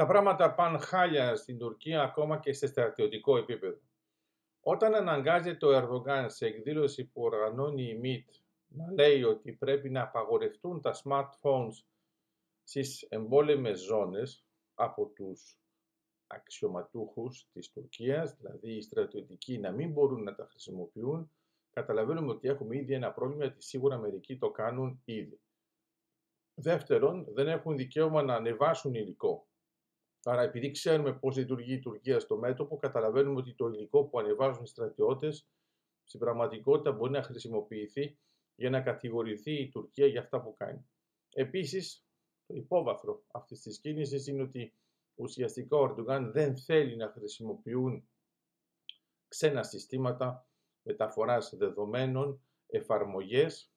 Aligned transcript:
Τα 0.00 0.06
πράγματα 0.06 0.54
πάνε 0.54 0.78
χάλια 0.78 1.36
στην 1.36 1.58
Τουρκία 1.58 2.02
ακόμα 2.02 2.38
και 2.38 2.52
σε 2.52 2.66
στρατιωτικό 2.66 3.36
επίπεδο. 3.36 3.80
Όταν 4.60 4.94
αναγκάζεται 4.94 5.66
ο 5.66 5.70
Ερδογάν 5.70 6.30
σε 6.30 6.46
εκδήλωση 6.46 7.04
που 7.04 7.22
οργανώνει 7.22 7.82
η 7.82 7.98
ΜΙΤ 7.98 8.28
να 8.66 8.92
λέει 8.92 9.22
ότι 9.22 9.52
πρέπει 9.52 9.90
να 9.90 10.02
απαγορευτούν 10.02 10.80
τα 10.80 10.94
smartphones 11.04 11.84
στις 12.62 13.02
εμπόλεμες 13.02 13.80
ζώνες 13.80 14.46
από 14.74 15.06
τους 15.06 15.58
αξιωματούχους 16.26 17.48
της 17.52 17.70
Τουρκίας, 17.70 18.36
δηλαδή 18.36 18.76
οι 18.76 18.82
στρατιωτικοί 18.82 19.58
να 19.58 19.70
μην 19.72 19.92
μπορούν 19.92 20.22
να 20.22 20.34
τα 20.34 20.46
χρησιμοποιούν, 20.50 21.30
καταλαβαίνουμε 21.70 22.30
ότι 22.30 22.48
έχουμε 22.48 22.76
ήδη 22.76 22.94
ένα 22.94 23.12
πρόβλημα 23.12 23.44
γιατί 23.44 23.62
σίγουρα 23.62 23.98
μερικοί 23.98 24.38
το 24.38 24.50
κάνουν 24.50 25.02
ήδη. 25.04 25.40
Δεύτερον, 26.54 27.26
δεν 27.28 27.48
έχουν 27.48 27.76
δικαίωμα 27.76 28.22
να 28.22 28.34
ανεβάσουν 28.34 28.94
υλικό. 28.94 29.48
Άρα, 30.24 30.42
επειδή 30.42 30.70
ξέρουμε 30.70 31.12
πώς 31.12 31.36
λειτουργεί 31.36 31.72
η 31.72 31.78
Τουρκία 31.78 32.20
στο 32.20 32.36
μέτωπο, 32.36 32.76
καταλαβαίνουμε 32.76 33.38
ότι 33.38 33.54
το 33.54 33.66
υλικό 33.66 34.04
που 34.04 34.18
ανεβάζουν 34.18 34.62
οι 34.62 34.66
στρατιώτες 34.66 35.48
στην 36.04 36.20
πραγματικότητα 36.20 36.92
μπορεί 36.92 37.12
να 37.12 37.22
χρησιμοποιηθεί 37.22 38.18
για 38.54 38.70
να 38.70 38.80
κατηγορηθεί 38.80 39.52
η 39.52 39.68
Τουρκία 39.68 40.06
για 40.06 40.20
αυτά 40.20 40.42
που 40.42 40.54
κάνει. 40.56 40.90
Επίσης, 41.34 42.04
το 42.46 42.54
υπόβαθρο 42.54 43.24
αυτής 43.32 43.60
της 43.60 43.80
κίνησης 43.80 44.26
είναι 44.26 44.42
ότι 44.42 44.74
ουσιαστικά 45.14 45.76
ο 45.76 45.84
Ερντογάν 45.84 46.32
δεν 46.32 46.56
θέλει 46.56 46.96
να 46.96 47.08
χρησιμοποιούν 47.08 48.08
ξένα 49.28 49.62
συστήματα 49.62 50.48
μεταφοράς 50.82 51.56
δεδομένων, 51.56 52.42
εφαρμογές, 52.66 53.72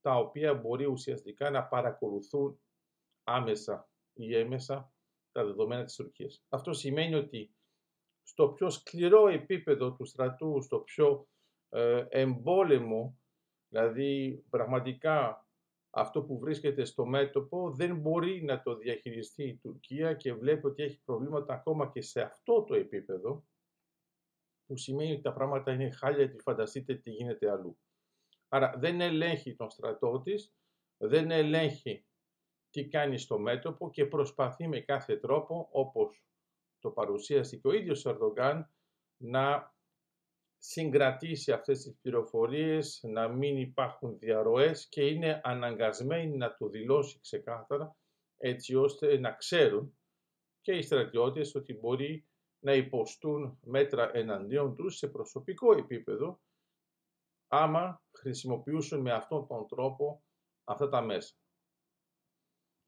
τα 0.00 0.16
οποία 0.16 0.54
μπορεί 0.54 0.86
ουσιαστικά 0.86 1.50
να 1.50 1.64
παρακολουθούν 1.64 2.60
άμεσα 3.24 3.88
ή 4.12 4.36
έμεσα 4.36 4.93
τα 5.34 5.44
δεδομένα 5.44 5.84
της 5.84 5.94
Τουρκίας. 5.94 6.44
Αυτό 6.48 6.72
σημαίνει 6.72 7.14
ότι 7.14 7.54
στο 8.22 8.48
πιο 8.48 8.70
σκληρό 8.70 9.28
επίπεδο 9.28 9.92
του 9.92 10.04
στρατού, 10.04 10.62
στο 10.62 10.78
πιο 10.78 11.28
ε, 11.68 12.04
εμπόλεμο, 12.08 13.18
δηλαδή 13.68 14.44
πραγματικά 14.50 15.46
αυτό 15.90 16.22
που 16.22 16.38
βρίσκεται 16.38 16.84
στο 16.84 17.06
μέτωπο 17.06 17.70
δεν 17.70 17.96
μπορεί 17.96 18.44
να 18.44 18.62
το 18.62 18.76
διαχειριστεί 18.76 19.44
η 19.44 19.56
Τουρκία 19.56 20.14
και 20.14 20.34
βλέπει 20.34 20.66
ότι 20.66 20.82
έχει 20.82 21.00
προβλήματα 21.04 21.54
ακόμα 21.54 21.90
και 21.90 22.00
σε 22.00 22.20
αυτό 22.20 22.64
το 22.64 22.74
επίπεδο, 22.74 23.44
που 24.66 24.76
σημαίνει 24.76 25.12
ότι 25.12 25.22
τα 25.22 25.32
πράγματα 25.32 25.72
είναι 25.72 25.90
χάλια 25.90 26.24
γιατί 26.24 26.42
φανταστείτε 26.42 26.94
τι 26.94 27.10
γίνεται 27.10 27.50
αλλού. 27.50 27.78
Άρα 28.48 28.74
δεν 28.78 29.00
ελέγχει 29.00 29.54
τον 29.54 29.70
στρατό 29.70 30.20
της, 30.20 30.54
δεν 30.96 31.30
ελέγχει 31.30 32.04
τι 32.74 32.88
κάνει 32.88 33.18
στο 33.18 33.38
μέτωπο 33.38 33.90
και 33.90 34.06
προσπαθεί 34.06 34.68
με 34.68 34.80
κάθε 34.80 35.16
τρόπο, 35.16 35.68
όπως 35.70 36.24
το 36.78 36.90
παρουσίασε 36.90 37.56
και 37.56 37.68
ο 37.68 37.72
ίδιος 37.72 38.04
ο 38.04 38.10
Ερδογκάν, 38.10 38.70
να 39.16 39.74
συγκρατήσει 40.58 41.52
αυτές 41.52 41.82
τις 41.82 41.96
πληροφορίες, 42.02 43.00
να 43.02 43.28
μην 43.28 43.56
υπάρχουν 43.58 44.18
διαρροές 44.18 44.88
και 44.88 45.06
είναι 45.06 45.40
αναγκασμένη 45.44 46.36
να 46.36 46.54
το 46.54 46.68
δηλώσει 46.68 47.20
ξεκάθαρα, 47.20 47.96
έτσι 48.36 48.74
ώστε 48.74 49.18
να 49.18 49.32
ξέρουν 49.32 49.98
και 50.60 50.72
οι 50.72 50.82
στρατιώτες 50.82 51.54
ότι 51.54 51.74
μπορεί 51.74 52.26
να 52.58 52.74
υποστούν 52.74 53.58
μέτρα 53.62 54.10
εναντίον 54.16 54.76
τους 54.76 54.96
σε 54.96 55.08
προσωπικό 55.08 55.72
επίπεδο, 55.72 56.40
άμα 57.48 58.02
χρησιμοποιούσουν 58.12 59.00
με 59.00 59.12
αυτόν 59.12 59.46
τον 59.46 59.66
τρόπο 59.68 60.22
αυτά 60.64 60.88
τα 60.88 61.00
μέσα. 61.00 61.34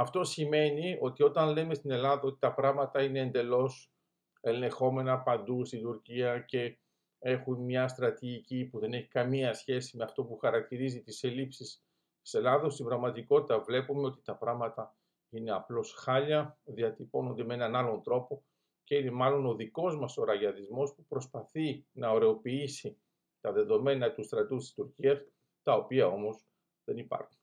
Αυτό 0.00 0.24
σημαίνει 0.24 0.98
ότι 1.00 1.22
όταν 1.22 1.52
λέμε 1.52 1.74
στην 1.74 1.90
Ελλάδα 1.90 2.22
ότι 2.22 2.38
τα 2.38 2.54
πράγματα 2.54 3.02
είναι 3.02 3.20
εντελώς 3.20 3.92
ελεγχόμενα 4.40 5.22
παντού 5.22 5.64
στην 5.64 5.82
Τουρκία 5.82 6.40
και 6.40 6.78
έχουν 7.18 7.64
μια 7.64 7.88
στρατηγική 7.88 8.64
που 8.64 8.78
δεν 8.78 8.92
έχει 8.92 9.08
καμία 9.08 9.52
σχέση 9.52 9.96
με 9.96 10.04
αυτό 10.04 10.24
που 10.24 10.36
χαρακτηρίζει 10.36 11.02
τις 11.02 11.22
ελλείψεις 11.22 11.84
της 12.22 12.34
Ελλάδος, 12.34 12.74
στην 12.74 12.84
πραγματικότητα 12.84 13.60
βλέπουμε 13.60 14.06
ότι 14.06 14.22
τα 14.22 14.36
πράγματα 14.36 14.96
είναι 15.30 15.50
απλώς 15.50 15.92
χάλια, 15.92 16.58
διατυπώνονται 16.64 17.44
με 17.44 17.54
έναν 17.54 17.76
άλλον 17.76 18.02
τρόπο 18.02 18.44
και 18.84 18.96
είναι 18.96 19.10
μάλλον 19.10 19.46
ο 19.46 19.54
δικός 19.54 19.96
μας 19.96 20.16
ο 20.16 20.24
ραγιαδισμός 20.24 20.94
που 20.94 21.04
προσπαθεί 21.04 21.86
να 21.92 22.10
ωρεοποιήσει 22.10 22.98
τα 23.40 23.52
δεδομένα 23.52 24.12
του 24.12 24.22
στρατού 24.22 24.56
της 24.56 24.74
Τουρκίας, 24.74 25.24
τα 25.62 25.74
οποία 25.74 26.06
όμως 26.06 26.46
δεν 26.84 26.98
υπάρχουν. 26.98 27.39